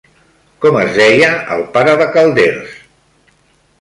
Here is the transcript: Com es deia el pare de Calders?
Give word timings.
Com 0.63 0.77
es 0.83 0.95
deia 1.01 1.29
el 1.57 1.63
pare 1.75 1.95
de 2.03 2.09
Calders? 2.17 2.77